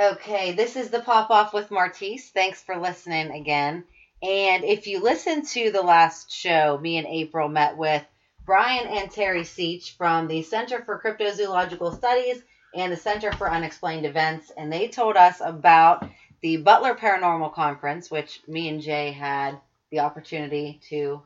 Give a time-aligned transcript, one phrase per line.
[0.00, 2.30] Okay, this is the pop off with Martise.
[2.30, 3.84] Thanks for listening again.
[4.22, 8.02] And if you listen to the last show, me and April met with
[8.46, 12.42] Brian and Terry Seech from the Center for Cryptozoological Studies
[12.74, 16.08] and the Center for Unexplained Events, and they told us about
[16.40, 21.20] the Butler Paranormal Conference, which me and Jay had the opportunity to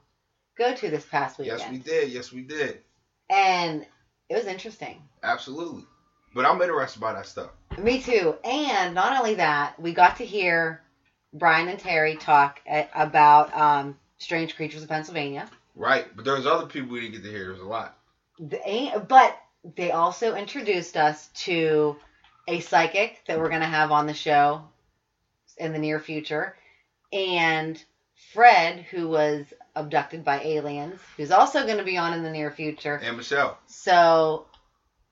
[0.59, 1.61] go to this past weekend.
[1.61, 2.11] Yes, we did.
[2.11, 2.81] Yes, we did.
[3.31, 3.87] And
[4.29, 5.01] it was interesting.
[5.23, 5.85] Absolutely.
[6.35, 7.51] But I'm interested by that stuff.
[7.79, 8.35] Me too.
[8.45, 10.83] And not only that, we got to hear
[11.33, 15.49] Brian and Terry talk a- about um, strange creatures of Pennsylvania.
[15.77, 16.07] Right.
[16.15, 17.49] But there's other people we didn't get to hear.
[17.49, 17.97] There's a lot.
[18.39, 19.39] They, but
[19.77, 21.97] they also introduced us to
[22.47, 24.63] a psychic that we're going to have on the show
[25.57, 26.57] in the near future,
[27.13, 27.83] and
[28.33, 32.51] Fred, who was abducted by aliens, who's also going to be on in the near
[32.51, 33.01] future.
[33.03, 33.57] And Michelle.
[33.67, 34.47] So,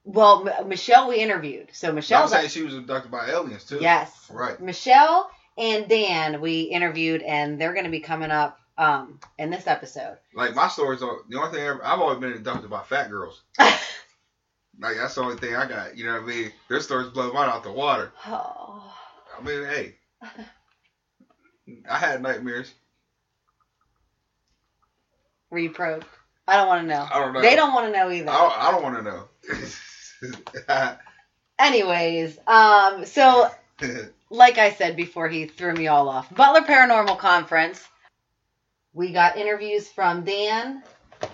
[0.05, 1.69] well, M- Michelle we interviewed.
[1.73, 3.79] So I'm saying she was abducted by aliens too.
[3.81, 4.13] Yes.
[4.31, 4.61] Right.
[4.61, 9.67] Michelle and Dan we interviewed, and they're going to be coming up um, in this
[9.67, 10.19] episode.
[10.35, 13.43] Like my stories are the only thing ever, I've always been abducted by fat girls.
[13.59, 15.97] like that's the only thing I got.
[15.97, 16.53] You know what I mean?
[16.69, 18.13] Their stories blow mine out the water.
[18.27, 18.95] Oh.
[19.39, 19.95] I mean, hey.
[21.89, 22.73] I had nightmares.
[25.51, 26.07] Were you probed?
[26.49, 27.07] I don't want to know.
[27.13, 27.41] I don't know.
[27.43, 28.31] They don't want to know either.
[28.31, 29.29] I don't, I don't want to know.
[31.59, 33.51] Anyways, um, so
[34.31, 36.35] like I said before, he threw me all off.
[36.35, 37.87] Butler Paranormal Conference.
[38.95, 40.83] We got interviews from Dan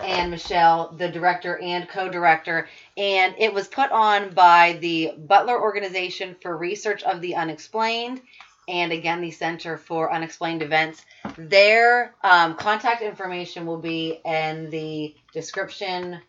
[0.01, 6.35] and Michelle, the director and co-director, and it was put on by the Butler Organization
[6.41, 8.21] for Research of the Unexplained,
[8.67, 11.03] and again the Center for Unexplained Events.
[11.37, 16.21] Their um, contact information will be in the description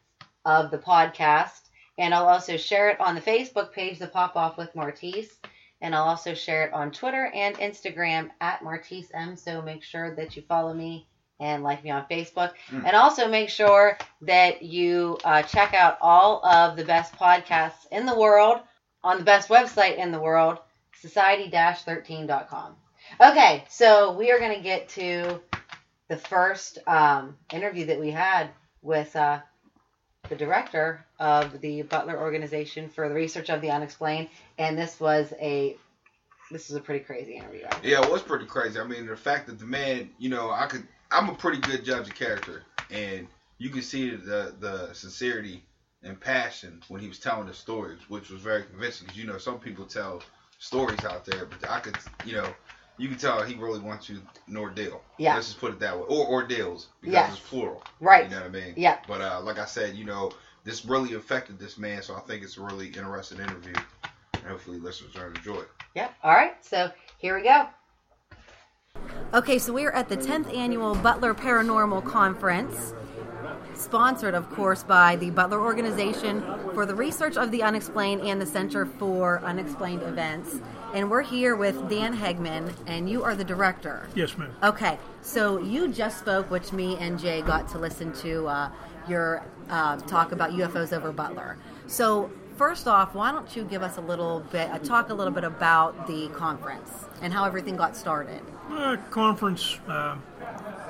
[0.44, 1.60] of the podcast,
[2.00, 5.38] and I'll also share it on the Facebook page, The Pop Off with Martise.
[5.82, 9.36] And I'll also share it on Twitter and Instagram at Martise M.
[9.36, 11.06] So make sure that you follow me
[11.40, 12.52] and like me on Facebook.
[12.70, 12.86] Mm.
[12.86, 18.06] And also make sure that you uh, check out all of the best podcasts in
[18.06, 18.60] the world
[19.04, 20.58] on the best website in the world,
[21.00, 22.76] society-13.com.
[23.20, 25.40] Okay, so we are going to get to
[26.08, 28.48] the first um, interview that we had
[28.82, 29.40] with uh,
[30.30, 35.34] the director of the Butler Organization for the Research of the Unexplained, and this was
[35.38, 35.76] a
[36.50, 37.66] this was a pretty crazy interview.
[37.84, 38.80] Yeah, it was pretty crazy.
[38.80, 41.84] I mean, the fact that the man, you know, I could, I'm a pretty good
[41.84, 45.64] judge of character, and you can see the the sincerity
[46.02, 49.06] and passion when he was telling the stories, which was very convincing.
[49.06, 50.22] Because you know, some people tell
[50.58, 52.54] stories out there, but I could, you know,
[53.00, 55.02] you can tell he really wants you an ordeal.
[55.16, 55.34] Yeah.
[55.34, 57.32] Let's just put it that way, or ordeals because Yes.
[57.32, 57.82] it's plural.
[58.00, 58.24] Right.
[58.24, 58.74] You know what I mean?
[58.76, 58.98] Yeah.
[59.08, 60.30] But uh, like I said, you know,
[60.64, 63.72] this really affected this man, so I think it's a really interesting interview,
[64.34, 65.68] and hopefully listeners are enjoy it.
[65.94, 66.14] Yep.
[66.22, 66.62] All right.
[66.64, 67.66] So here we go.
[69.32, 72.92] Okay, so we're at the 10th annual Butler Paranormal Conference,
[73.80, 76.42] sponsored, of course, by the Butler Organization
[76.74, 80.60] for the Research of the Unexplained and the Center for Unexplained Events.
[80.94, 84.09] And we're here with Dan Hegman, and you are the director.
[84.15, 84.54] Yes, ma'am.
[84.62, 88.71] Okay, so you just spoke, which me and Jay got to listen to uh,
[89.09, 91.56] your uh, talk about UFOs over Butler.
[91.86, 92.30] So,
[92.60, 95.45] first off, why don't you give us a little bit, uh, talk a little bit
[95.45, 98.39] about the conference and how everything got started?
[98.68, 100.15] Uh, conference uh,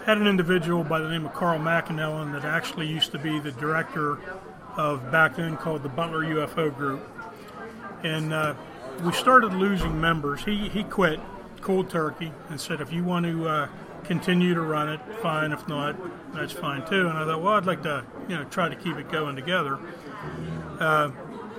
[0.05, 3.53] had an individual by the name of Carl McAnellen that actually used to be the
[3.53, 4.19] director
[4.77, 7.09] of back then called the Butler UFO Group,
[8.03, 8.55] and uh,
[9.05, 10.45] we started losing members.
[10.45, 11.21] He he quit
[11.61, 13.69] cold turkey and said, if you want to uh,
[14.03, 15.53] continue to run it, fine.
[15.53, 15.95] If not,
[16.35, 17.07] that's fine too.
[17.07, 19.79] And I thought, well, I'd like to you know try to keep it going together.
[20.81, 21.11] Uh,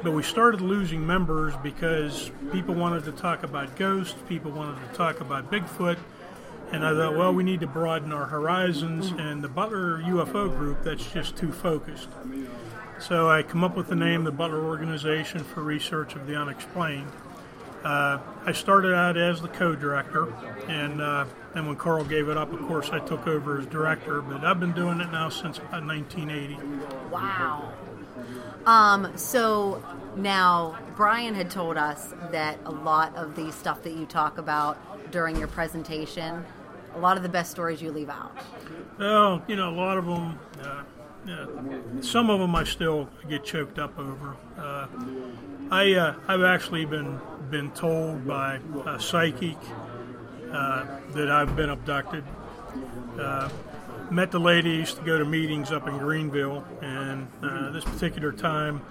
[0.03, 4.95] but we started losing members because people wanted to talk about ghosts, people wanted to
[4.95, 5.97] talk about Bigfoot,
[6.71, 10.83] and I thought, well, we need to broaden our horizons, and the Butler UFO group,
[10.83, 12.09] that's just too focused.
[12.99, 17.11] So I come up with the name, the Butler Organization for Research of the Unexplained.
[17.83, 20.31] Uh, I started out as the co-director,
[20.67, 24.21] and uh, when Carl gave it up, of course, I took over as director.
[24.21, 26.59] But I've been doing it now since about 1980.
[27.11, 27.73] Wow.
[28.65, 29.83] Um, so
[30.15, 34.77] now Brian had told us that a lot of the stuff that you talk about
[35.11, 36.45] during your presentation,
[36.95, 38.35] a lot of the best stories you leave out.
[38.99, 40.39] Well, you know, a lot of them.
[40.61, 40.83] Uh,
[42.01, 44.35] some of them I still get choked up over.
[44.57, 44.87] Uh,
[45.69, 47.19] I uh, I've actually been
[47.51, 49.57] been told by a psychic
[50.51, 52.23] uh, that I've been abducted.
[54.11, 58.81] Met the ladies to go to meetings up in Greenville, and uh, this particular time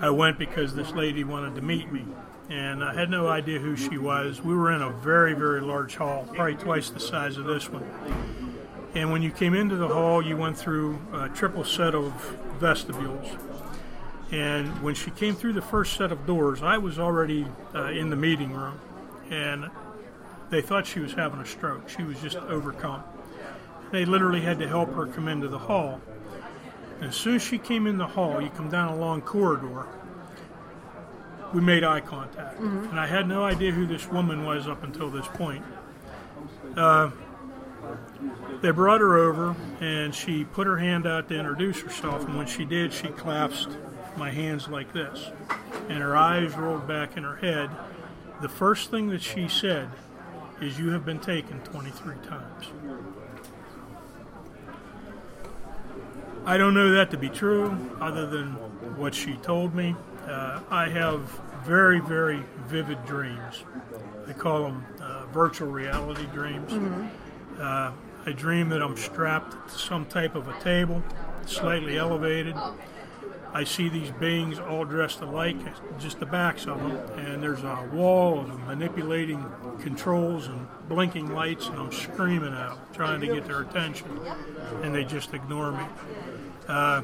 [0.00, 2.04] I went because this lady wanted to meet me,
[2.50, 4.42] and I had no idea who she was.
[4.42, 7.84] We were in a very very large hall, probably twice the size of this one
[8.96, 12.14] and when you came into the hall, you went through a triple set of
[12.58, 13.28] vestibules.
[14.32, 18.08] And when she came through the first set of doors, I was already uh, in
[18.08, 18.80] the meeting room,
[19.28, 19.68] and
[20.48, 21.90] they thought she was having a stroke.
[21.90, 23.04] She was just overcome.
[23.92, 26.00] They literally had to help her come into the hall.
[27.00, 29.86] And as soon as she came in the hall, you come down a long corridor.
[31.54, 32.90] We made eye contact, mm-hmm.
[32.90, 35.64] and I had no idea who this woman was up until this point.
[36.76, 37.10] Uh,
[38.62, 42.24] they brought her over, and she put her hand out to introduce herself.
[42.26, 43.76] And when she did, she clasped
[44.16, 45.30] my hands like this,
[45.88, 47.70] and her eyes rolled back in her head.
[48.42, 49.88] The first thing that she said
[50.60, 52.66] is, You have been taken 23 times.
[56.46, 58.52] I don't know that to be true, other than
[58.96, 59.96] what she told me.
[60.28, 61.20] Uh, I have
[61.64, 63.64] very, very vivid dreams.
[64.26, 66.72] They call them uh, virtual reality dreams.
[66.72, 67.60] Mm-hmm.
[67.60, 67.92] Uh,
[68.26, 71.02] I dream that I'm strapped to some type of a table,
[71.46, 72.54] slightly elevated.
[73.52, 75.56] I see these beings all dressed alike,
[75.98, 79.44] just the backs of them, and there's a wall of manipulating
[79.80, 84.20] controls and blinking lights, and I'm screaming at them, trying to get their attention,
[84.82, 85.84] and they just ignore me.
[86.68, 87.02] Uh,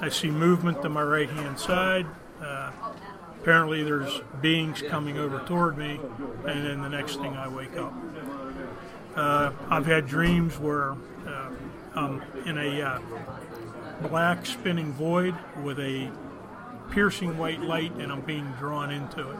[0.00, 2.06] I see movement to my right hand side.
[2.40, 2.72] Uh,
[3.40, 6.00] apparently, there's beings coming over toward me,
[6.46, 7.92] and then the next thing I wake up.
[9.16, 10.92] Uh, I've had dreams where
[11.26, 11.50] uh,
[11.94, 13.00] I'm in a uh,
[14.08, 16.10] black spinning void with a
[16.90, 19.36] piercing white light and I'm being drawn into it.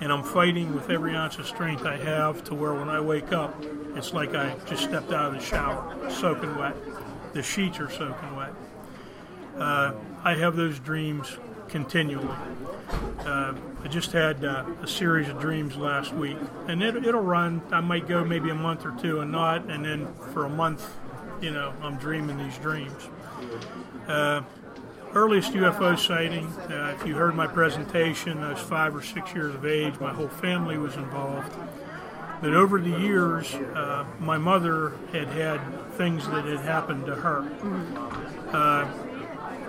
[0.00, 3.32] And I'm fighting with every ounce of strength I have to where when I wake
[3.32, 3.62] up,
[3.94, 6.74] it's like I just stepped out of the shower, soaking wet.
[7.34, 8.52] The sheets are soaking wet.
[9.58, 9.92] Uh,
[10.22, 11.36] I have those dreams
[11.68, 12.34] continually.
[13.26, 16.36] Uh, I just had uh, a series of dreams last week,
[16.68, 17.60] and it, it'll run.
[17.72, 20.88] I might go maybe a month or two and not, and then for a month,
[21.40, 23.08] you know, I'm dreaming these dreams.
[24.06, 24.42] Uh,
[25.12, 29.54] earliest UFO sighting, uh, if you heard my presentation, I was five or six years
[29.54, 29.98] of age.
[29.98, 31.52] My whole family was involved.
[32.44, 35.60] But over the years, uh, my mother had had
[35.92, 37.50] things that had happened to her.
[38.52, 38.86] Uh,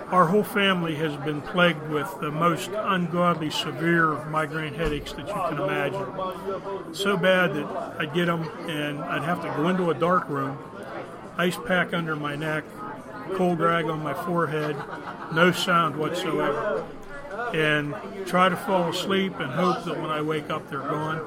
[0.08, 5.32] our whole family has been plagued with the most ungodly severe migraine headaches that you
[5.32, 6.94] can imagine.
[6.94, 10.58] So bad that I'd get them and I'd have to go into a dark room,
[11.38, 12.64] ice pack under my neck,
[13.36, 14.76] cold rag on my forehead,
[15.32, 16.84] no sound whatsoever
[17.54, 17.94] and
[18.26, 21.20] try to fall asleep and hope that when I wake up they're gone.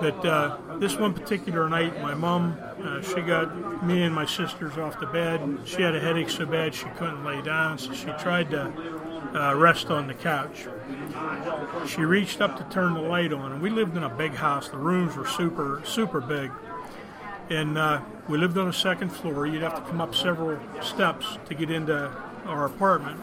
[0.00, 4.76] But uh, this one particular night, my mom, uh, she got me and my sisters
[4.76, 5.60] off to bed.
[5.64, 8.72] She had a headache so bad she couldn't lay down, so she tried to
[9.34, 10.66] uh, rest on the couch.
[11.86, 14.68] She reached up to turn the light on, and we lived in a big house.
[14.68, 16.50] The rooms were super, super big.
[17.48, 19.44] And uh, we lived on a second floor.
[19.46, 22.08] You'd have to come up several steps to get into
[22.46, 23.20] our apartment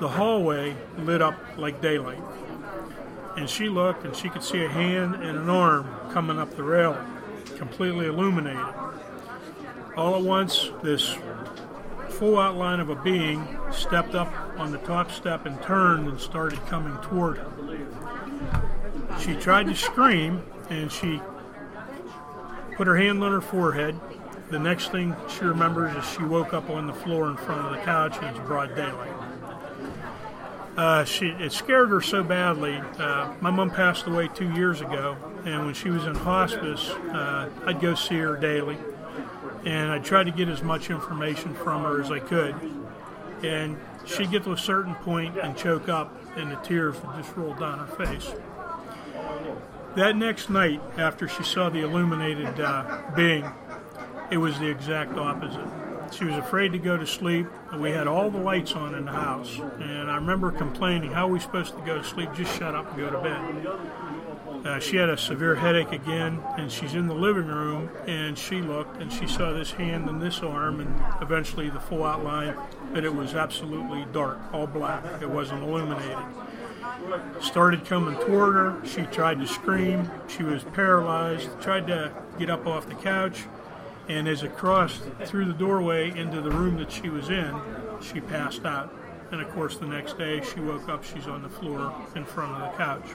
[0.00, 2.22] the hallway lit up like daylight.
[3.36, 6.62] And she looked and she could see a hand and an arm coming up the
[6.62, 6.96] rail,
[7.56, 8.74] completely illuminated.
[9.96, 11.16] All at once, this
[12.08, 16.58] full outline of a being stepped up on the top step and turned and started
[16.66, 17.52] coming toward her.
[19.20, 21.20] She tried to scream and she
[22.76, 23.98] put her hand on her forehead.
[24.50, 27.72] The next thing she remembers is she woke up on the floor in front of
[27.72, 29.25] the couch and it's broad daylight.
[30.76, 32.76] Uh, she it scared her so badly.
[32.98, 35.16] Uh, my mom passed away two years ago,
[35.46, 38.76] and when she was in hospice, uh, I'd go see her daily,
[39.64, 42.54] and I tried to get as much information from her as I could.
[43.42, 47.34] And she'd get to a certain point and choke up, and the tears would just
[47.36, 48.34] roll down her face.
[49.96, 53.46] That next night, after she saw the illuminated uh, being,
[54.30, 55.85] it was the exact opposite.
[56.12, 57.46] She was afraid to go to sleep.
[57.78, 61.30] We had all the lights on in the house, and I remember complaining, "How are
[61.30, 62.30] we supposed to go to sleep?
[62.34, 63.66] Just shut up and go to bed."
[64.64, 68.62] Uh, she had a severe headache again, and she's in the living room, and she
[68.62, 72.54] looked and she saw this hand and this arm, and eventually the full outline,
[72.92, 75.04] but it was absolutely dark, all black.
[75.20, 76.16] It wasn't illuminated.
[77.40, 78.76] Started coming toward her.
[78.84, 80.10] She tried to scream.
[80.28, 81.60] She was paralyzed.
[81.60, 83.44] Tried to get up off the couch,
[84.08, 87.54] and as it crossed through the doorway into the room that she was in,
[88.00, 88.94] she passed out.
[89.32, 91.02] And of course, the next day she woke up.
[91.02, 93.06] She's on the floor in front of the couch.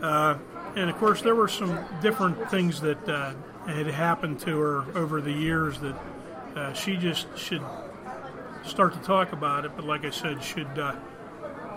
[0.00, 0.38] Uh,
[0.76, 3.34] and of course, there were some different things that uh,
[3.66, 5.96] had happened to her over the years that
[6.54, 7.62] uh, she just should
[8.64, 9.72] start to talk about it.
[9.74, 10.94] But like I said, should uh,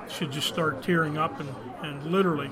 [0.08, 1.50] should just start tearing up and,
[1.81, 2.51] and literally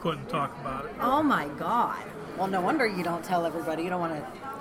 [0.00, 0.92] couldn't talk about it.
[1.00, 2.02] Oh my God.
[2.38, 3.82] Well, no wonder you don't tell everybody.
[3.82, 4.51] You don't want to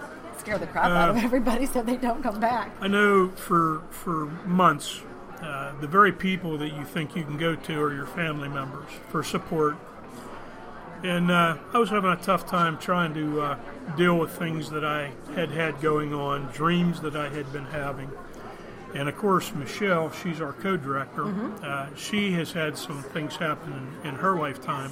[0.41, 2.71] scare the crap out of Uh, everybody so they don't come back.
[2.81, 5.01] I know for for months,
[5.41, 8.89] uh, the very people that you think you can go to are your family members
[9.09, 9.75] for support.
[11.03, 13.57] And uh, I was having a tough time trying to uh,
[13.97, 18.11] deal with things that I had had going on, dreams that I had been having.
[18.93, 21.25] And of course, Michelle, she's our co director,
[21.63, 24.91] uh, she has had some things happen in, in her lifetime.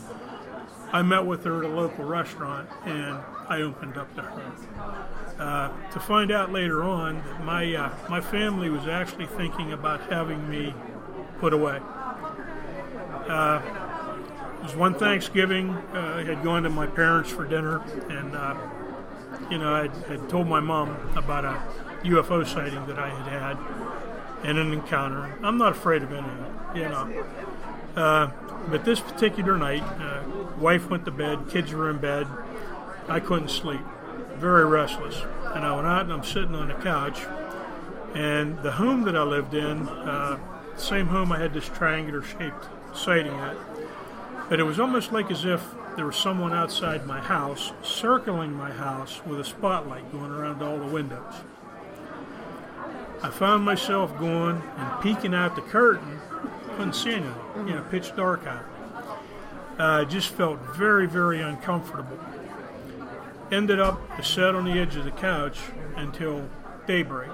[0.91, 4.51] I met with her at a local restaurant and I opened up to her.
[5.39, 10.01] Uh, to find out later on that my uh, my family was actually thinking about
[10.11, 10.73] having me
[11.39, 11.79] put away.
[13.27, 13.61] Uh,
[14.57, 15.69] it was one Thanksgiving.
[15.69, 18.57] Uh, I had gone to my parents for dinner, and uh,
[19.49, 21.61] you know I had told my mom about a
[22.03, 23.57] UFO sighting that I had had
[24.43, 25.37] and an encounter.
[25.43, 27.25] I'm not afraid of anything, you know.
[27.95, 28.31] Uh,
[28.69, 30.23] but this particular night, uh,
[30.57, 32.27] wife went to bed, kids were in bed.
[33.07, 33.81] I couldn't sleep,
[34.35, 35.21] very restless.
[35.55, 37.21] And I went out and I'm sitting on the couch.
[38.13, 40.39] And the home that I lived in, uh,
[40.77, 43.55] same home I had this triangular shaped sighting at,
[44.49, 45.63] but it was almost like as if
[45.95, 50.77] there was someone outside my house circling my house with a spotlight going around all
[50.77, 51.33] the windows.
[53.21, 56.19] I found myself going and peeking out the curtain,
[56.79, 58.63] couldn't see anything, you know, pitch dark out.
[59.77, 62.17] Uh, just felt very, very uncomfortable.
[63.51, 65.59] Ended up I sat on the edge of the couch
[65.97, 66.47] until
[66.87, 67.31] daybreak.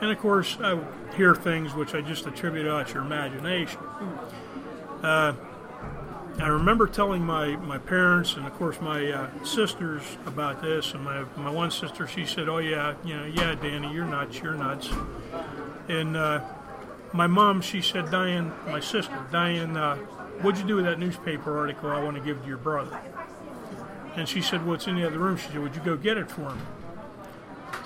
[0.00, 0.80] And of course, I
[1.14, 3.80] hear things which I just attribute out to your imagination.
[5.02, 5.34] Uh,
[6.38, 11.04] I remember telling my, my parents and of course my uh, sisters about this, and
[11.04, 14.54] my my one sister she said, "Oh yeah, you know, yeah, Danny, you're nuts, you're
[14.54, 14.88] nuts."
[15.88, 16.40] And uh,
[17.14, 19.96] my mom she said, "Diane, my sister, Diane, uh,
[20.42, 22.98] what'd you do with that newspaper article I want to give to your brother?"
[24.16, 26.18] And she said, "Well, it's in the other room." She said, "Would you go get
[26.18, 26.60] it for me?"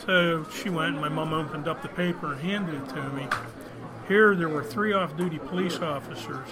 [0.06, 3.28] So she went, and my mom opened up the paper and handed it to me.
[4.08, 6.48] Here, there were three off duty police officers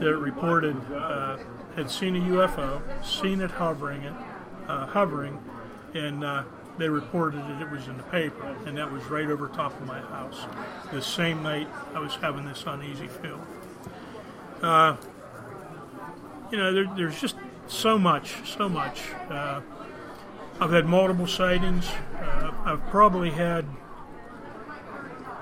[0.00, 1.38] that reported uh,
[1.76, 4.12] had seen a UFO, seen it hovering, it,
[4.66, 5.38] uh, hovering,
[5.94, 6.42] and uh,
[6.80, 9.86] they reported that it was in the paper, and that was right over top of
[9.86, 10.46] my house.
[10.90, 13.38] The same night I was having this uneasy feel.
[14.62, 14.96] Uh,
[16.50, 19.02] you know, there, there's just so much, so much.
[19.28, 19.60] Uh,
[20.58, 21.86] I've had multiple sightings.
[22.18, 23.66] Uh, I've probably had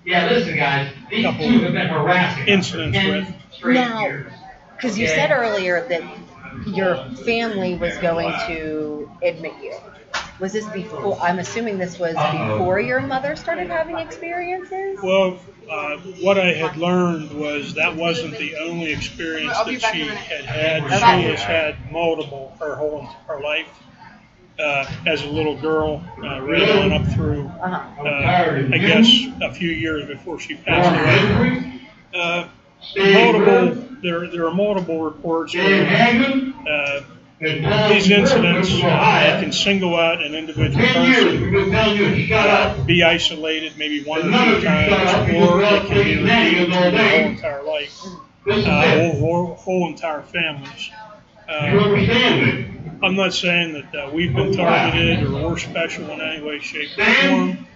[0.05, 0.93] Yeah, listen, guys.
[1.11, 3.35] These Couple two have been harassing us for incidents 10 with.
[3.53, 4.33] straight Now, years.
[4.77, 5.15] Because you Okay.
[5.15, 6.03] said earlier that
[6.67, 9.75] your family was going to admit you.
[10.39, 11.19] Was this before?
[11.21, 14.99] I'm assuming this was before your mother started having experiences.
[15.03, 15.39] Well,
[15.71, 20.83] uh, what I had learned was that wasn't the only experience that she had had.
[20.91, 23.69] She has had multiple her whole her life.
[24.61, 27.89] Uh, as a little girl, uh, really on up through, uh,
[28.75, 29.09] I guess,
[29.41, 31.81] a few years before she passed away.
[32.15, 32.49] Uh,
[32.97, 33.87] multiple.
[34.03, 35.87] There, there are multiple reports where
[36.69, 37.01] uh,
[37.93, 41.39] these incidents uh, can single out an individual person,
[42.87, 44.91] be isolated maybe one or two times,
[45.35, 48.05] or it can be repeated through their whole entire life,
[48.47, 50.91] uh, or, or whole entire families.
[53.01, 56.59] Uh, I'm not saying that uh, we've been targeted or we're special in any way,
[56.61, 57.67] shape, or form.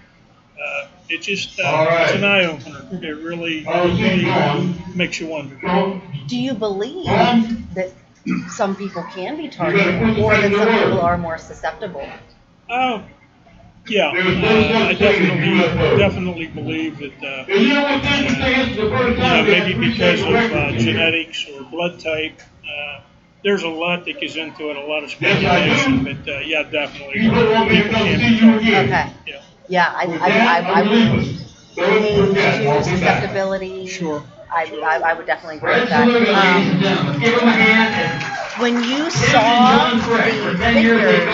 [0.59, 2.89] Uh, it just uh, it's an eye opener.
[2.93, 4.25] It really, really
[4.95, 5.57] makes you wonder.
[6.27, 7.05] Do you believe
[7.75, 7.93] that
[8.49, 12.09] some people can be targeted, or that some people are more susceptible?
[12.71, 13.03] Uh,
[13.87, 15.59] yeah, uh, I definitely
[15.99, 17.45] definitely believe that uh,
[19.23, 22.41] uh, maybe because of uh, genetics or blood type.
[23.45, 27.21] There's a lot that goes into it, a lot of speculation, but uh, yeah, definitely
[27.21, 28.83] people can be targeted.
[28.87, 29.13] Okay.
[29.27, 31.25] Yeah, Yeah, I, I, I, I would
[31.77, 33.87] age, susceptibility.
[33.87, 34.23] sure.
[34.51, 36.09] I, I, I would definitely agree with that.
[37.19, 41.29] Um, when you saw the pictures,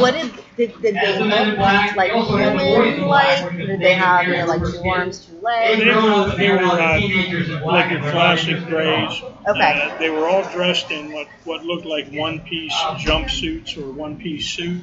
[0.00, 3.56] what did, did, did they look like human like?
[3.56, 5.78] Did they have you know, like two arms, two legs?
[5.78, 6.30] They legs?
[6.30, 9.22] were, they were uh, like your classic grays.
[9.46, 9.90] Okay.
[9.92, 14.18] Uh, they were all dressed in what, what looked like one piece jumpsuits or one
[14.18, 14.82] piece suit.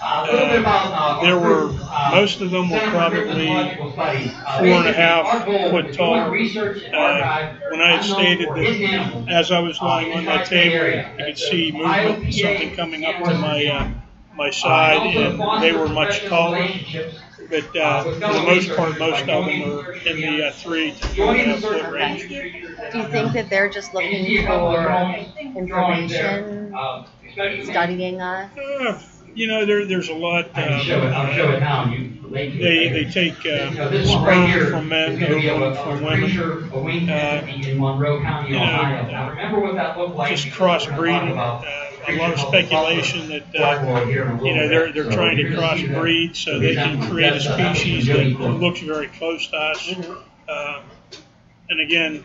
[0.00, 1.72] Uh, there were,
[2.10, 6.14] most of them were probably four and a half foot tall.
[6.14, 11.38] Uh, when I had stated that as I was lying on that table, I could
[11.38, 13.90] see movement, something coming up to my, uh,
[14.34, 16.68] my side, and they were much taller.
[17.48, 21.06] But uh, for the most part, most of them are in the uh, three to
[21.08, 22.28] four and a half foot range.
[22.28, 25.14] Do you think that they're just looking for
[25.56, 26.76] information,
[27.64, 29.15] studying us?
[29.36, 30.50] Uh, you know, there, there's a lot.
[30.54, 31.92] I can show it, I'll show it Uh, now.
[31.92, 35.62] You they they take You know, uh, this one right sperm here from men, ovum
[35.62, 36.20] a- from women.
[36.30, 39.10] Fraser, a wing Uh, in Monroe County, you know, Ohio.
[39.10, 40.30] Now, remember what that looked like?
[40.32, 41.36] Just before we're gonna crossbreeding.
[41.38, 44.92] Uh, a lot of speculation that uh, Lord here in a little you know they're
[44.92, 45.96] they're trying to gonna see that.
[45.96, 49.94] crossbreed so they can create a species that looks very close to us.
[50.48, 50.82] Uh,
[51.68, 52.24] and again,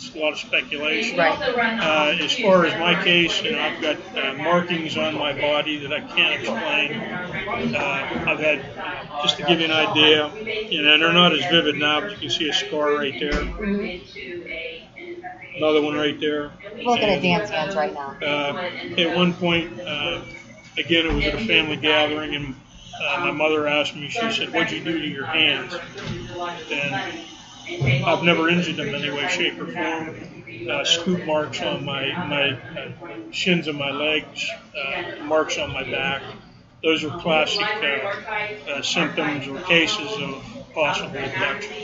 [0.00, 1.18] it's a lot of speculation.
[1.18, 1.38] Right.
[1.38, 5.78] Uh, as far as my case, you know, I've got uh, markings on my body
[5.86, 7.74] that I can't explain.
[7.74, 8.64] Uh, I've had,
[9.22, 10.32] just to give you an idea,
[10.70, 13.14] you know, and they're not as vivid now, but you can see a scar right
[13.20, 13.40] there.
[15.56, 16.50] Another one right there.
[16.76, 18.16] We're looking at dance hands right now.
[18.22, 20.22] uh, at one point, uh,
[20.78, 22.54] again, it was at a family gathering, and
[23.02, 25.76] uh, my mother asked me, she said, What'd you do to your hands?
[26.72, 27.20] And
[28.06, 30.14] I've never injured them in any way, shape, or form.
[30.68, 32.90] Uh, scoop marks on my, my uh,
[33.30, 36.22] shins and my legs, uh, marks on my back.
[36.82, 41.76] Those are classic uh, uh, symptoms or cases of possible abduction.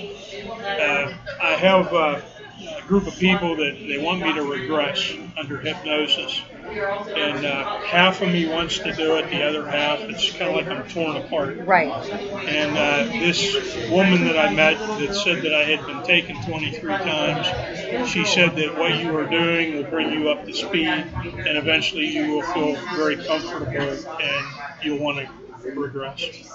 [0.78, 1.08] Uh,
[1.42, 2.20] I have uh,
[2.60, 6.40] a group of people that they want me to regress under hypnosis.
[6.64, 10.56] And uh, half of me wants to do it, the other half, it's kind of
[10.56, 11.58] like I'm torn apart.
[11.58, 11.88] Right.
[11.88, 16.92] And uh, this woman that I met that said that I had been taken 23
[16.92, 21.58] times, she said that what you are doing will bring you up to speed, and
[21.58, 24.46] eventually you will feel very comfortable and
[24.82, 26.48] you'll want to regress.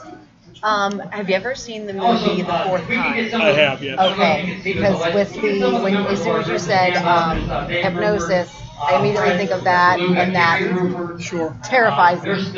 [0.64, 3.34] Um, have you ever seen the movie The Fourth Kind?
[3.34, 4.00] I have, yes.
[4.00, 8.52] Okay, because with the when as soon as you said um, hypnosis,
[8.88, 11.56] I immediately think of that, and that Sure.
[11.64, 12.52] terrifies me.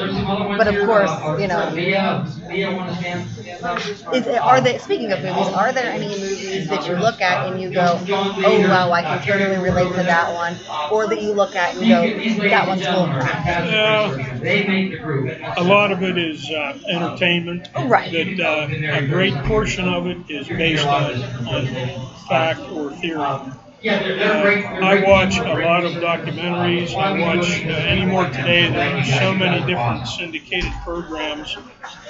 [0.57, 1.73] But of course, you know,
[4.13, 5.47] is, are there speaking of movies?
[5.49, 9.25] Are there any movies that you look at and you go, oh wow, I can
[9.25, 10.55] totally relate to that one,
[10.91, 12.03] or that you look at and go,
[12.49, 13.45] that one's full of crap?
[13.45, 17.69] Yeah, a lot of it is uh, entertainment.
[17.85, 18.11] Right.
[18.11, 21.67] That uh, a great portion of it is based on, on
[22.27, 23.39] fact or theory.
[23.85, 23.89] Uh,
[24.81, 26.95] I watch a lot of documentaries.
[26.95, 28.69] I watch uh, anymore today.
[28.71, 31.57] There are so many different syndicated programs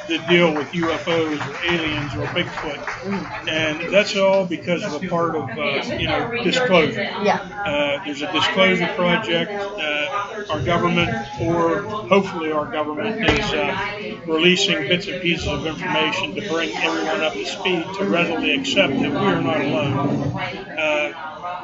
[0.07, 5.35] that deal with UFOs or aliens or Bigfoot, and that's all because of a part
[5.35, 7.01] of uh, you know disclosure.
[7.01, 7.37] Yeah.
[7.65, 9.51] Uh, there's a disclosure project.
[9.51, 10.03] Uh,
[10.49, 11.09] our government,
[11.41, 17.21] or hopefully our government, is uh, releasing bits and pieces of information to bring everyone
[17.21, 20.35] up to speed to readily accept that we are not alone.
[20.37, 21.13] Uh,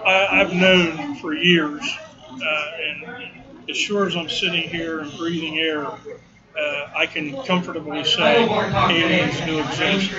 [0.05, 1.81] I, I've known for years,
[2.31, 3.29] uh, and
[3.69, 5.91] as sure as I'm sitting here and breathing air,
[6.59, 10.11] uh, I can comfortably say aliens do exist.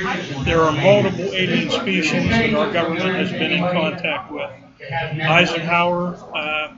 [0.45, 4.51] There are multiple alien species that our government has been in contact with.
[4.91, 6.77] Eisenhower uh,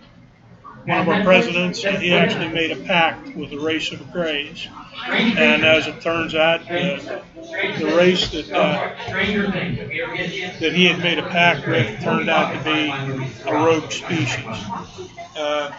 [0.84, 4.66] one of our presidents, he actually made a pact with the race of Greys.
[5.06, 7.22] And as it turns out, the,
[7.78, 8.92] the race that uh,
[10.58, 12.90] that he had made a pact with turned out to be
[13.48, 14.44] a rogue species.
[15.36, 15.72] Uh,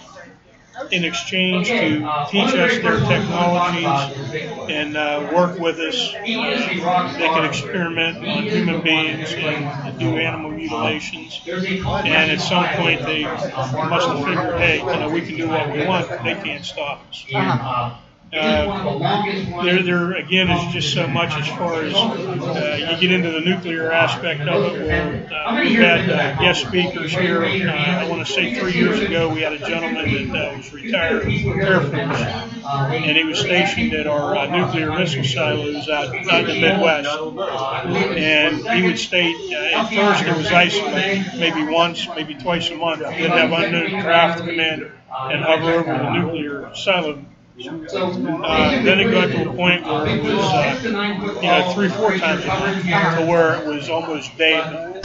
[0.92, 6.12] in exchange to teach us their technologies and uh, work with us.
[6.14, 11.42] They can experiment on human beings and do animal mutilations.
[11.48, 15.72] And at some point, they must have figured, hey, you know, we can do what
[15.72, 17.26] we want, but they can't stop us.
[17.34, 17.98] Uh-huh.
[18.34, 23.30] Uh, there, there again is just so much as far as uh, you get into
[23.30, 24.88] the nuclear aspect of it.
[24.88, 27.43] Where uh, we've had uh, guest speakers here.
[27.43, 30.74] Uh, I want to say three years ago we had a gentleman that uh, was
[30.74, 36.50] retired Air Force, and he was stationed at our uh, nuclear missile silos out, out
[36.50, 38.17] in the Midwest.
[38.17, 42.76] And he would state uh, at first it was isolated, maybe once, maybe twice a
[42.76, 43.02] month.
[43.02, 47.24] They'd have unknown craft come in and hover over the nuclear silo
[47.56, 52.18] uh, then it got to a point where it was, uh, you know, three, four
[52.18, 55.02] times a to where it was almost daily.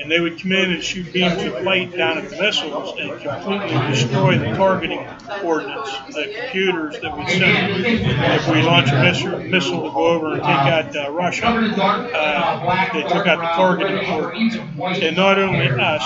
[0.00, 3.20] And they would come in and shoot beams of light down at the missiles and
[3.20, 7.84] completely destroy the targeting coordinates, the computers that would send.
[7.84, 12.92] If we launch a missile, missile to go over and take out uh, Russia, uh,
[12.92, 15.02] they took out the targeting coordinates.
[15.02, 16.04] And not only us,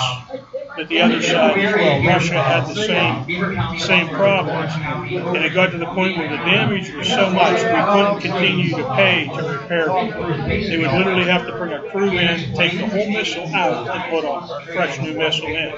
[0.75, 2.03] but the other side as well.
[2.03, 6.91] Russia had the same same problems, and it got to the point where the damage
[6.93, 10.09] was so much we couldn't continue to pay to repair them.
[10.47, 14.11] They would literally have to bring a crew in, take the whole missile out, and
[14.11, 15.73] put a fresh new missile in.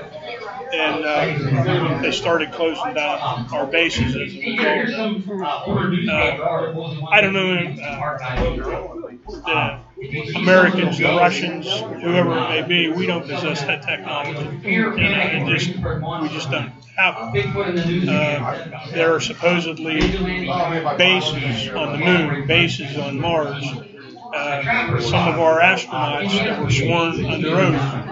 [0.73, 5.29] And uh, they started closing down our bases as a result.
[6.09, 7.55] Uh, I don't know.
[9.45, 14.59] Uh, the Americans, the Russians, whoever it may be, we don't possess that technology.
[14.65, 18.09] It just, we just don't have it.
[18.09, 19.99] Uh, there are supposedly
[20.97, 23.65] bases on the moon, bases on Mars.
[24.33, 28.04] Uh, some of our astronauts that were sworn under oath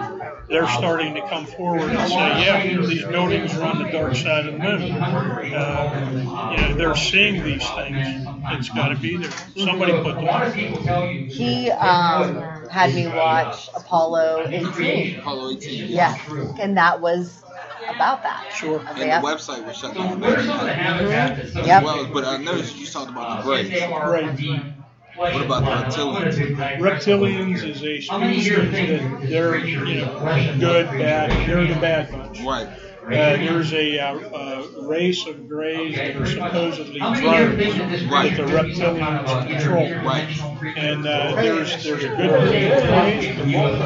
[0.48, 4.46] they're starting to come forward and say, yeah, these buildings are on the dark side
[4.46, 4.92] of the moon.
[4.92, 8.06] Uh, you know, they're seeing these things.
[8.52, 9.30] It's got to be there.
[9.56, 10.52] Somebody put them up.
[10.54, 15.20] He um, had me watch Apollo 18.
[15.20, 15.88] Apollo 18.
[15.90, 16.16] Yeah,
[16.60, 17.42] and that was
[17.88, 18.52] about that.
[18.54, 18.80] Sure.
[18.86, 20.22] And the website was shut down.
[20.22, 21.84] As Yep.
[21.84, 23.70] well, but I noticed you talked about the Greys.
[23.70, 24.73] Right.
[25.16, 26.78] What about the reptilians?
[26.78, 30.18] Reptilians is a species that they're, you know,
[30.58, 31.30] good, bad.
[31.48, 32.40] They're the bad bunch.
[32.40, 32.68] Right.
[33.04, 39.46] Uh, there's a uh, uh, race of greys that are supposedly drones that the reptilians
[39.46, 39.90] control.
[40.04, 40.76] Right.
[40.76, 43.78] And uh, there's there's a good group of greys, but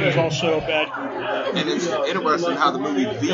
[0.00, 1.54] there's also a bad group.
[1.54, 3.28] And it's interesting how the movie V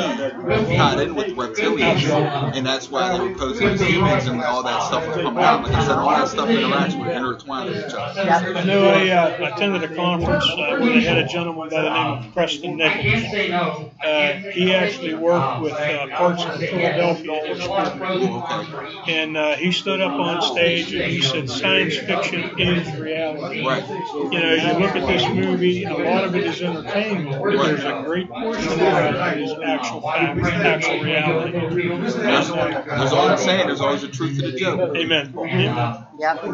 [0.75, 4.83] tied in with reptilians, and that's why they were posing as humans and all that
[4.83, 5.63] stuff was coming out.
[5.63, 8.23] Like I said, all that stuff interacts with intertwined with each other.
[8.23, 8.55] Yep.
[8.57, 11.89] I know I uh, attended a conference uh, where they had a gentleman by the
[11.89, 13.91] name of Preston Nichols.
[14.03, 19.09] Uh, he actually worked with uh, parts of the Philadelphia experiment.
[19.09, 23.65] And uh, he stood up on stage and he said, science fiction is reality.
[23.65, 23.87] Right.
[23.87, 27.83] You know, you look at this movie, a lot of it is entertainment, but there's
[27.83, 31.51] a great portion of it that is actual fact, actual reality.
[31.51, 34.95] There's, there's always saying there's always a truth to the joke.
[34.95, 35.33] Amen.
[35.37, 36.05] Amen.
[36.19, 36.43] Yep.
[36.43, 36.53] Yep.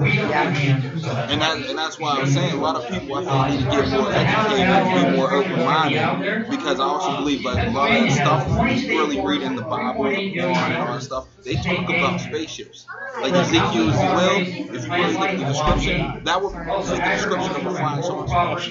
[1.31, 3.65] And that, and that's why I was saying a lot of people I think need
[3.65, 7.71] to get more educated and be more open minded because I also believe like a
[7.71, 10.93] lot of that stuff you really read in the Bible and the Quran and all
[10.93, 12.85] that stuff, they talk about spaceships.
[13.19, 16.97] Like Ezekiel as well, if you really look at the description, that would fit the
[17.01, 18.61] description of a flying saucer.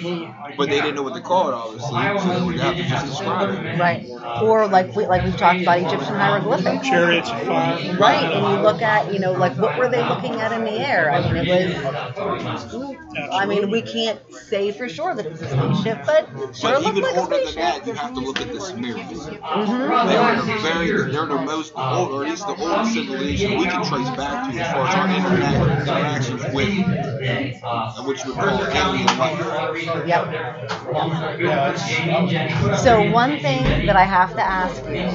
[0.57, 3.07] But they didn't know what to call it obviously, so they would have to just
[3.07, 3.79] describe it.
[3.79, 4.07] Right.
[4.43, 6.87] Or like we like we've talked about Egyptian hieroglyphics.
[6.87, 7.97] Chariots of fire.
[7.99, 10.73] Right, and you look at, you know, like what were they looking at in the
[10.73, 11.11] air?
[11.11, 13.05] I mean, it was.
[13.33, 16.73] I mean, we can't say for sure that it was a spaceship, but it sure
[16.73, 17.85] But looked even like a older than spaceship.
[17.85, 19.27] that, you have to look at the Sumerians.
[19.27, 20.09] Mm-hmm.
[20.09, 23.64] They are the very, they're the most old, or at least the oldest civilization we
[23.67, 26.69] can trace back to as far as our internet interactions with,
[27.23, 30.07] and which would call alien life.
[30.07, 30.25] Yep.
[32.83, 35.11] So one thing that I have to ask you,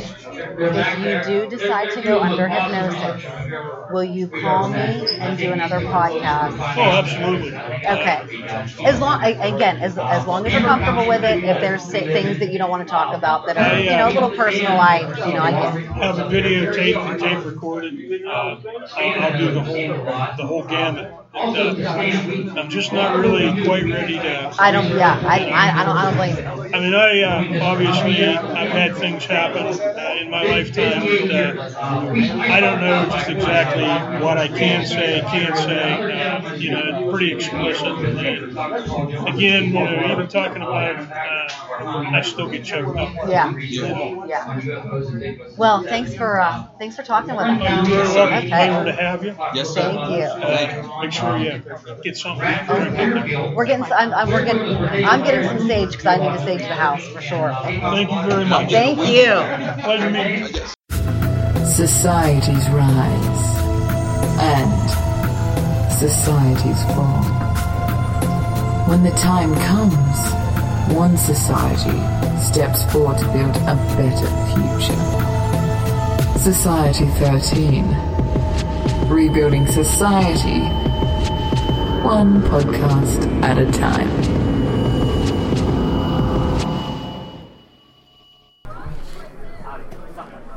[0.74, 3.24] if you do decide to go under hypnosis,
[3.92, 6.58] will you call me and do another podcast?
[6.78, 7.52] Oh, absolutely.
[7.88, 8.22] Okay.
[8.86, 11.44] As long again, as as long as you're comfortable with it.
[11.44, 14.14] If there's things that you don't want to talk about that are you know a
[14.14, 15.74] little personal, I you know I get.
[16.02, 17.94] have a videotape and tape recorded.
[18.26, 18.30] Uh,
[18.98, 19.88] I'll, I'll do the whole
[20.38, 21.19] the whole gamut.
[21.34, 21.76] Uh,
[22.58, 24.54] I'm just not really quite ready to.
[24.60, 24.90] I don't.
[24.96, 25.22] Yeah.
[25.24, 25.96] I I, I don't.
[25.98, 26.44] I don't blame you.
[26.74, 32.44] I mean, I uh, obviously I've had things happen uh, in my lifetime that uh,
[32.50, 36.02] I don't know just exactly what I can say, can't say.
[36.04, 37.98] Uh, you know, pretty explicit.
[38.04, 38.58] And
[39.28, 41.08] again, you know, even talking about,
[41.82, 43.10] uh, I still get choked up.
[43.28, 43.56] Yeah.
[43.58, 44.26] Yeah.
[44.26, 45.38] Yeah.
[45.58, 47.88] Well, thanks for uh, thanks for talking with us.
[47.88, 48.38] You're welcome.
[48.38, 48.48] Okay.
[48.50, 49.36] Pleasure to have you.
[49.54, 49.82] Yes, sir.
[49.82, 50.24] Thank you.
[50.24, 51.62] Uh, make sure you
[52.04, 53.56] get something to drink.
[53.56, 53.86] We're getting.
[53.86, 55.06] I'm, I'm, we're getting.
[55.06, 57.52] I'm getting some sage because I need to sage the house for sure.
[57.64, 58.70] Thank you very much.
[58.72, 59.34] Thank you.
[59.84, 61.66] Pleasure meeting you.
[61.66, 63.60] Societies rise
[64.42, 67.24] and societies fall.
[68.88, 70.18] When the time comes,
[70.94, 71.98] one society
[72.42, 75.00] steps forward to build a better future.
[76.40, 77.86] Society 13.
[79.10, 80.62] Rebuilding society,
[82.04, 84.10] one podcast at a time.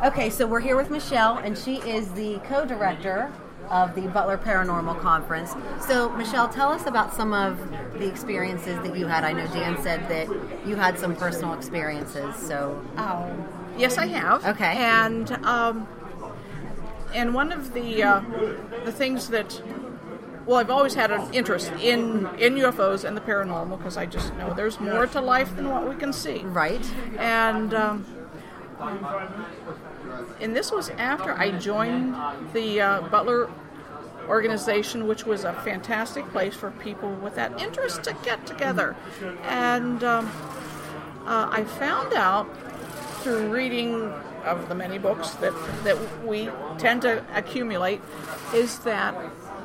[0.04, 3.32] Okay, so we're here with Michelle, and she is the co director
[3.72, 5.54] of the Butler Paranormal Conference.
[5.80, 7.58] So, Michelle, tell us about some of
[7.94, 9.24] the experiences that you had.
[9.24, 10.28] I know Dan said that
[10.66, 12.84] you had some personal experiences, so.
[12.98, 13.34] Oh,
[13.78, 14.44] yes, I have.
[14.44, 14.76] Okay.
[14.76, 15.88] And um,
[17.14, 18.20] and one of the uh,
[18.84, 19.60] the things that
[20.44, 24.34] well, I've always had an interest in in UFOs and the paranormal because I just
[24.34, 26.40] know there's more to life than what we can see.
[26.40, 26.84] Right.
[27.18, 28.04] And um,
[30.40, 32.14] and this was after I joined
[32.52, 33.48] the uh, Butler
[34.32, 38.96] organization, which was a fantastic place for people with that interest to get together.
[39.42, 40.26] And um,
[41.26, 42.48] uh, I found out
[43.20, 44.10] through reading
[44.44, 45.52] of the many books that,
[45.84, 48.00] that we tend to accumulate
[48.54, 49.14] is that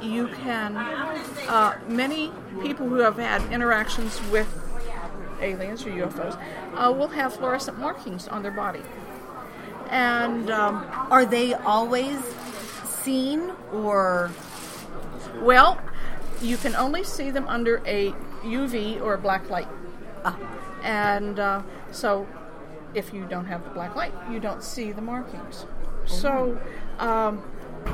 [0.02, 4.48] you can, uh, many people who have had interactions with
[5.42, 6.38] aliens or UFOs
[6.76, 8.82] uh, will have fluorescent markings on their body.
[9.90, 12.20] And um, are they always
[12.84, 14.30] seen or?
[15.42, 15.82] Well,
[16.42, 18.12] you can only see them under a
[18.44, 19.68] UV or a black light.
[20.24, 20.38] Ah.
[20.84, 22.28] And uh, so
[22.94, 25.66] if you don't have the black light, you don't see the markings.
[26.06, 26.60] So
[27.00, 27.44] um,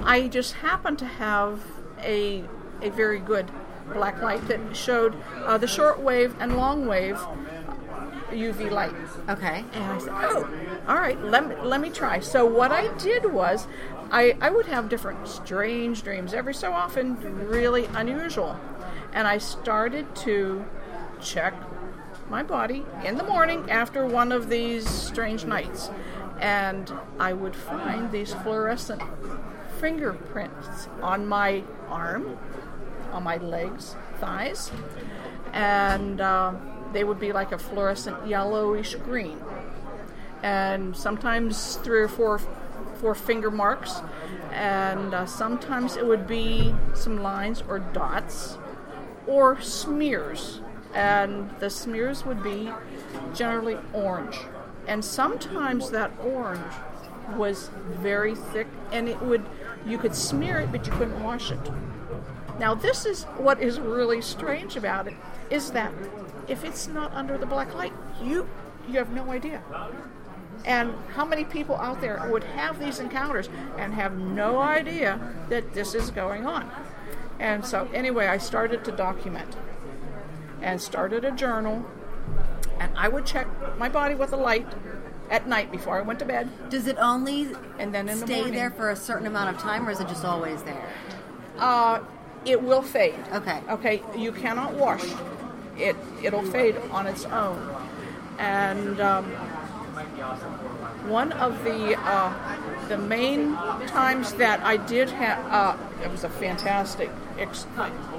[0.04, 1.64] I just happened to have
[2.02, 2.44] a,
[2.82, 3.50] a very good
[3.94, 7.20] black light that showed uh, the short wave and long wave
[8.32, 8.94] UV light.
[9.30, 9.64] Okay.
[9.74, 10.50] And I said, oh,
[10.88, 12.20] all right, let me, let me try.
[12.20, 13.68] So what I did was
[14.14, 18.60] I, I would have different strange dreams every so often, really unusual.
[19.12, 20.64] And I started to
[21.20, 21.56] check
[22.30, 25.90] my body in the morning after one of these strange nights.
[26.40, 29.02] And I would find these fluorescent
[29.80, 32.38] fingerprints on my arm,
[33.12, 34.72] on my legs, thighs,
[35.54, 36.62] and um,
[36.94, 39.42] they would be like a fluorescent yellowish green.
[40.44, 42.40] And sometimes three or four,
[43.04, 44.00] four finger marks,
[44.54, 48.58] and uh, sometimes it would be some lines or dots
[49.28, 50.62] or smears
[50.94, 52.72] and the smears would be
[53.34, 54.40] generally orange.
[54.88, 56.74] And sometimes that orange
[57.36, 59.46] was very thick and it would
[59.86, 61.72] you could smear it but you couldn't wash it.
[62.58, 65.16] Now this is what is really strange about it
[65.50, 65.92] is that
[66.48, 68.48] if it's not under the black light, you
[68.88, 69.62] you have no idea.
[70.66, 75.74] And how many people out there would have these encounters and have no idea that
[75.74, 76.72] this is going on?
[77.40, 79.58] And so anyway, I started to document
[80.62, 81.86] and started a journal.
[82.80, 83.48] And I would check
[83.78, 84.68] my body with a light
[85.30, 86.50] at night before I went to bed.
[86.70, 87.50] Does it only
[87.80, 88.54] and then in the stay morning.
[88.54, 90.90] there for a certain amount of time, or is it just always there?
[91.58, 92.00] Uh,
[92.46, 93.16] it will fade.
[93.34, 93.62] Okay.
[93.70, 94.02] Okay.
[94.18, 95.04] You cannot wash
[95.78, 95.96] it.
[96.22, 97.76] It'll fade on its own.
[98.38, 99.32] And um,
[101.08, 102.34] one of the uh,
[102.88, 103.54] the main
[103.88, 107.10] times that I did have uh, it was a fantastic.
[107.38, 107.66] Ex-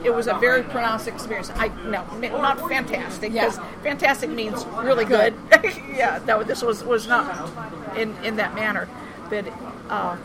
[0.03, 1.51] it was a very pronounced experience.
[1.55, 2.05] I no,
[2.39, 5.35] not fantastic because fantastic means really good.
[5.95, 7.51] yeah, no, this was was not
[7.97, 8.89] in in that manner.
[9.31, 9.47] But
[9.89, 10.17] uh,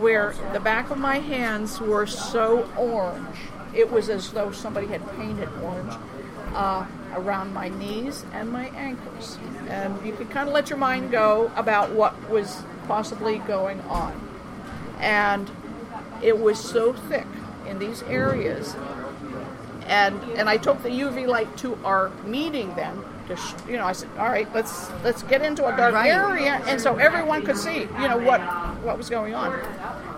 [0.00, 3.38] where the back of my hands were so orange,
[3.74, 5.94] it was as though somebody had painted orange
[6.54, 9.38] uh, around my knees and my ankles.
[9.68, 14.12] And you could kind of let your mind go about what was possibly going on.
[15.00, 15.50] And
[16.22, 17.26] it was so thick
[17.68, 18.74] in these areas.
[19.86, 23.02] And and I took the UV light to our meeting then.
[23.28, 26.10] To sh- you know, I said, all right, let's let's get into a dark Right.
[26.10, 28.40] area, and so everyone could see, you know, what
[28.84, 29.58] what was going on.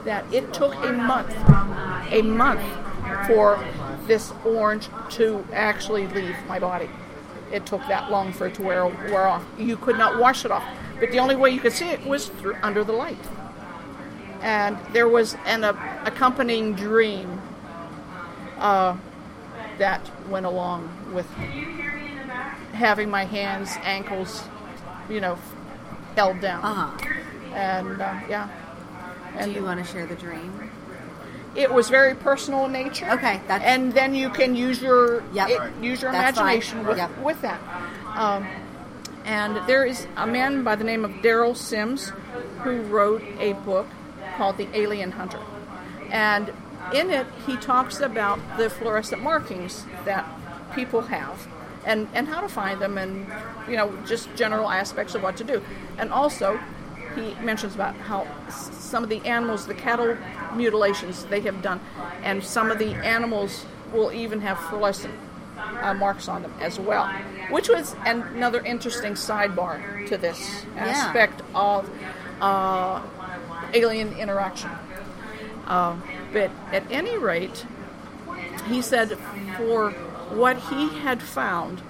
[0.05, 1.35] That it took a month,
[2.11, 2.63] a month
[3.27, 3.57] for
[4.13, 6.91] this orange to actually leave my body.
[7.51, 9.45] it took that long for it to wear wear off.
[9.59, 10.65] You could not wash it off,
[11.01, 13.25] but the only way you could see it was through, under the light.
[14.43, 15.73] And there was an uh,
[16.05, 17.41] accompanying dream
[18.59, 18.97] uh,
[19.79, 21.27] that went along with
[22.73, 24.45] having my hands, ankles,
[25.09, 25.39] you know,
[26.17, 26.65] held down.
[26.65, 27.55] Uh-huh.
[27.55, 28.49] And uh, yeah.
[29.43, 30.72] Do you want to share the dream?
[31.55, 33.09] It was very personal in nature.
[33.11, 35.49] Okay, and then you can use your Yep.
[35.51, 36.47] it- use your That's fine.
[36.47, 37.11] imagination with, Yep.
[37.19, 37.61] with that.
[38.17, 38.47] Um,
[39.25, 42.13] and there is a man by the name of Derrel Sims
[42.63, 43.87] who wrote a book
[44.39, 45.39] called The Alien Hunter,
[46.11, 46.51] and
[46.93, 50.25] in it he talks about the fluorescent markings that
[50.75, 51.47] people have.
[51.85, 53.27] And, and how to find them and
[53.69, 55.61] you know just general aspects of what to do
[55.99, 56.61] and also
[57.15, 60.17] he mentions about how some of the animals, the cattle
[60.55, 61.81] mutilations they have done,
[62.23, 65.15] and some of the animals will even have fluorescent
[65.81, 67.07] uh, marks on them as well,
[67.51, 70.87] which was another interesting sidebar to this Yeah.
[70.87, 71.89] aspect of
[72.41, 73.01] uh,
[73.75, 74.71] alien interaction.
[75.67, 75.97] Uh,
[76.33, 77.65] but at any rate,
[78.69, 79.19] he said
[79.57, 79.91] for
[80.31, 81.83] what he had found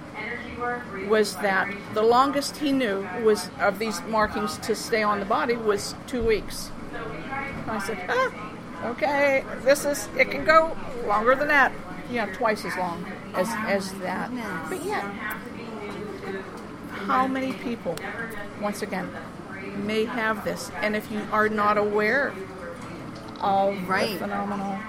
[1.07, 5.55] was that the longest he knew was of these markings to stay on the body
[5.55, 6.69] was two weeks.
[7.67, 8.53] I said, ah,
[8.91, 10.75] okay, this is it can go
[11.07, 11.71] longer than that.
[12.11, 14.29] Yeah, twice as long as as that.
[14.69, 15.03] But yet,
[17.07, 17.95] how many people,
[18.61, 19.09] once again,
[19.77, 20.71] may have this?
[20.81, 22.33] And if you are not aware
[23.41, 24.13] of Right.
[24.13, 24.83] the phenomenon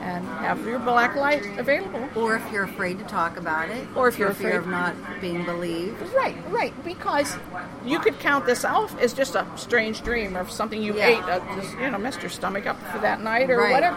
[0.00, 4.08] and have your black light available, Or if you're afraid to talk about it, Or
[4.08, 6.00] if you're afraid- of not being believed.
[6.14, 6.72] Right, right.
[6.84, 7.36] Because
[7.84, 11.06] you could count this off as just a strange dream or something you Yeah.
[11.06, 13.72] ate, uh, just, you know, messed your stomach up for that night or Right.
[13.72, 13.96] whatever.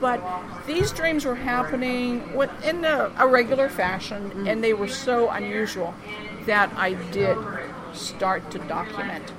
[0.00, 0.22] But
[0.66, 2.22] these dreams were happening
[2.64, 4.48] in a, regular fashion, Mm.
[4.50, 5.94] and they were so unusual
[6.46, 7.36] that I did
[7.92, 9.32] start to document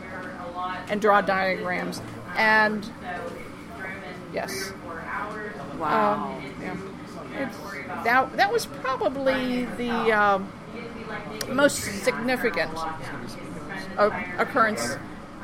[0.90, 2.02] and draw diagrams.
[2.38, 2.86] And
[4.34, 4.74] yes,
[5.82, 6.38] Wow.
[6.38, 6.78] um, yeah.
[7.34, 7.58] It's,
[8.04, 10.52] that that was probably the um,
[11.50, 12.72] most significant
[13.98, 14.98] occurrence,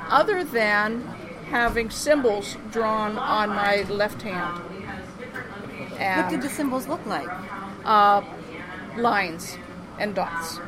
[0.10, 1.02] other than
[1.50, 4.62] having symbols drawn on my left hand.
[5.97, 7.30] And what did the symbols look like?
[7.88, 8.21] uh,
[8.97, 9.58] lines
[9.97, 10.60] and dots.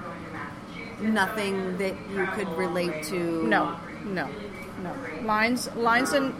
[1.01, 3.43] Nothing that you could relate to.
[3.43, 4.27] No, no,
[4.81, 4.93] no.
[5.23, 6.33] Lines, lines and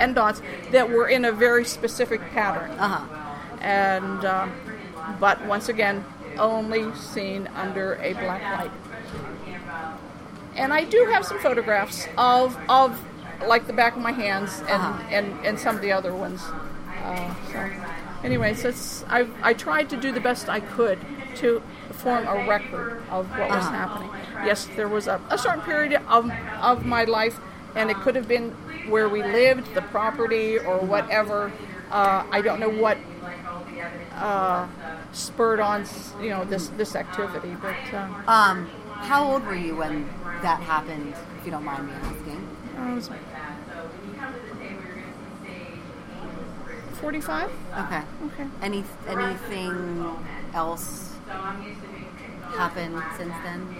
[0.00, 0.40] and dots
[0.70, 2.70] that were in a very specific pattern.
[2.78, 3.56] Uh huh.
[3.60, 4.52] and um,
[5.18, 6.04] but once again
[6.38, 8.70] only seen under a black light
[10.56, 12.98] and i do have some photographs of of
[13.46, 15.02] like the back of my hands and Uh-huh.
[15.10, 16.40] and, and some of the other ones
[17.04, 17.70] uh, so
[18.24, 20.98] anyway so it's I, I tried to do the best i could
[21.36, 21.62] to
[21.92, 23.72] form a record of what was Uh-huh.
[23.82, 24.10] happening
[24.46, 26.30] yes there was a, a certain period of,
[26.62, 27.38] of my life
[27.74, 28.50] and it could have been
[28.88, 31.52] where we lived the property or whatever
[31.90, 32.98] uh, i don't know what
[34.14, 34.66] uh,
[35.12, 35.84] spurred on
[36.20, 38.68] you know this this activity but uh, Um,
[39.02, 40.08] how old were you when
[40.42, 41.14] that happened?
[41.38, 42.46] If you don't mind me asking.
[42.78, 43.10] I was
[47.00, 48.02] 45 Okay.
[48.26, 48.46] Okay.
[48.62, 50.16] Any anything
[50.52, 51.14] else
[52.56, 53.74] happened since then,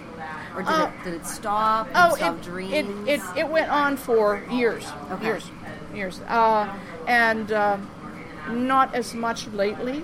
[0.55, 1.87] or did Uh, it did it stop?
[1.87, 5.25] Did oh it stop it, it, it, went on for years Okay.
[5.25, 5.49] years
[5.93, 6.19] years.
[6.27, 6.67] Uh,
[7.07, 7.77] and uh,
[8.49, 10.03] not as much lately.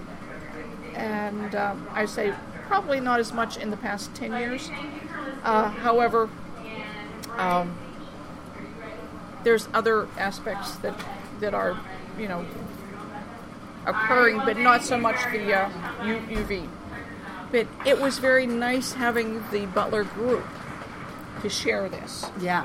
[0.95, 2.33] And um, i say
[2.67, 4.69] probably not as much in the past 10 years.
[5.43, 6.29] Uh, however
[7.37, 7.77] um,
[9.43, 10.93] there's other aspects that
[11.39, 11.77] that are
[12.19, 12.43] you know
[13.85, 15.69] occurring but not so much the uh,
[16.01, 16.67] uv
[17.51, 20.43] but it was very nice having the butler group
[21.41, 22.63] to share this yeah.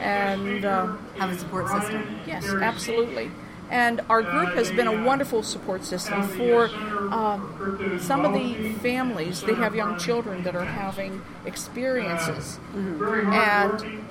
[0.00, 2.20] and uh, Have a support system.
[2.26, 3.30] yes, absolutely.
[3.70, 6.66] And our group has been a wonderful support system for
[7.10, 9.40] um, some of the families.
[9.40, 14.02] They have young children that are having experiences, and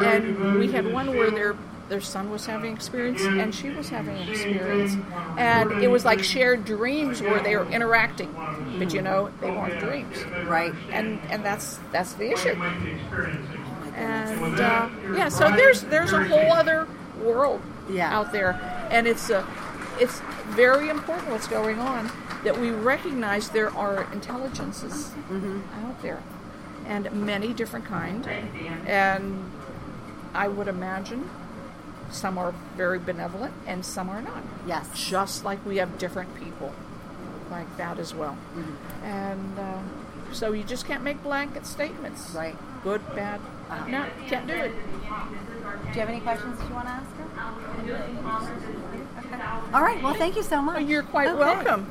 [0.00, 1.56] and we had one where their
[1.88, 4.94] their son was having experience and she was having an experience,
[5.36, 8.32] and it was like shared dreams where they were interacting,
[8.80, 10.16] but you know they weren't dreams,
[10.46, 10.72] Right.
[10.90, 12.54] and and that's that's the issue.
[13.94, 16.88] And uh, yeah, so there's there's a whole other
[17.22, 18.16] world Yeah.
[18.16, 18.52] out there,
[18.90, 19.44] and it's uh,
[19.98, 22.10] it's very important what's going on
[22.44, 25.12] that we recognize there are intelligences
[25.84, 26.22] out there,
[26.86, 28.26] and many different kind,
[28.86, 29.50] and
[30.34, 31.28] I would imagine
[32.10, 34.42] some are very benevolent and some are not.
[34.66, 34.88] Yes.
[34.94, 36.72] Just like we have different people
[37.50, 38.36] like that as well.
[39.02, 39.80] And uh,
[40.32, 42.30] So you just can't make blanket statements.
[42.30, 42.56] Right.
[42.82, 43.40] Good, bad.
[43.88, 44.72] No, can't do it.
[44.72, 47.24] Do you have any questions that you want to ask her?
[49.18, 49.74] Okay.
[49.74, 50.02] All right.
[50.02, 50.82] Well, thank you so much.
[50.84, 51.38] You're quite Okay.
[51.38, 51.90] welcome.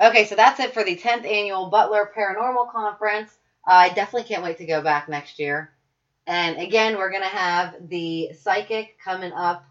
[0.00, 3.36] Okay, so that's it for the 10th annual Butler Paranormal Conference.
[3.66, 5.70] I definitely can't wait to go back next year.
[6.26, 9.64] And again, we're going to have the psychic coming up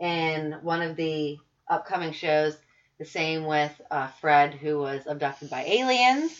[0.00, 1.36] in one of the
[1.68, 2.56] upcoming shows.
[2.98, 6.32] The same with uh, Fred, who was abducted by aliens.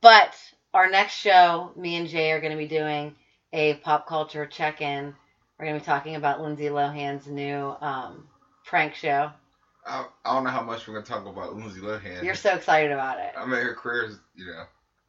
[0.00, 0.34] But
[0.74, 3.14] our next show, me and Jay are going to be doing
[3.52, 5.14] a pop culture check in.
[5.58, 8.28] We're going to be talking about Lindsay Lohan's new um,
[8.64, 9.30] prank show.
[9.86, 12.24] I, I don't know how much we're gonna talk about Lindsay Lohan.
[12.24, 13.32] You're so excited about it.
[13.38, 14.64] I mean, her career is, you know.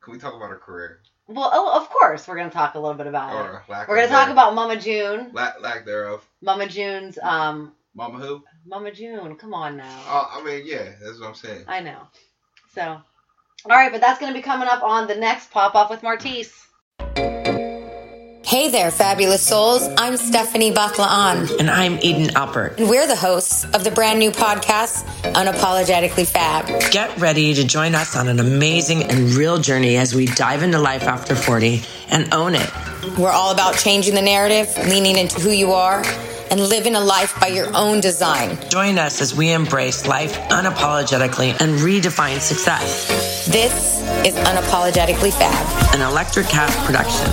[0.08, 2.80] Can we talk about her career Well, oh, of course, we're going to talk a
[2.80, 3.50] little bit about it.
[3.50, 5.32] or lack We're going to talk about Mama June.
[5.34, 6.26] lack, lack thereof?
[6.42, 8.42] Mama June's, um, Mama who?
[8.68, 9.36] Mama June.
[9.38, 10.02] Come on now.
[10.08, 11.64] Oh, I mean, yeah, that's what I'm saying.
[11.70, 12.00] I know.
[12.76, 13.02] So, all
[13.66, 16.54] right, but that's going to be coming up on the next Pop Off with Martise.
[18.44, 19.88] Hey there, fabulous souls.
[19.98, 21.60] I'm Stephanie Baklaan.
[21.60, 22.78] And I'm Eden Alpert.
[22.78, 25.04] And we're the hosts of the brand new podcast,
[25.34, 26.66] Unapologetically Fab.
[26.92, 30.80] Get ready to join us on an amazing and real journey as we dive into
[30.80, 32.70] life after 40 and own it.
[33.18, 36.04] We're all about changing the narrative, leaning into who you are,
[36.52, 38.58] and living a life by your own design.
[38.70, 43.08] Join us as we embrace life unapologetically and redefine success.
[43.48, 45.96] This is Unapologetically Fab.
[45.96, 47.28] An Electricast production.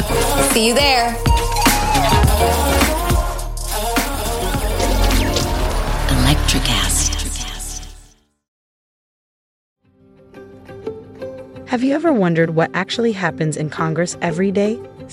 [0.53, 1.15] See you there.
[6.09, 7.15] Electricast.
[11.67, 14.79] Have you ever wondered what actually happens in Congress every day?